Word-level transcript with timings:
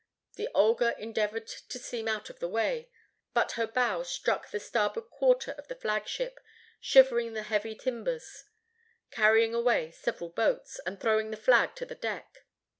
The 0.33 0.49
Olga 0.55 0.95
endeavored 0.99 1.45
to 1.45 1.77
steam 1.77 2.07
out 2.07 2.31
of 2.31 2.39
the 2.39 2.47
way, 2.47 2.89
but 3.35 3.51
her 3.51 3.67
bow 3.67 4.01
struck 4.01 4.49
the 4.49 4.59
starboard 4.59 5.11
quarter 5.11 5.51
of 5.51 5.67
the 5.67 5.75
flagship, 5.75 6.39
shivering 6.79 7.33
the 7.33 7.43
heavy 7.43 7.75
timbers, 7.75 8.45
carrying 9.11 9.53
away 9.53 9.91
several 9.91 10.31
boats, 10.31 10.79
and 10.87 10.99
throwing 10.99 11.29
the 11.29 11.37
flag 11.37 11.75
to 11.75 11.85
the 11.85 11.93
deck. 11.93 12.47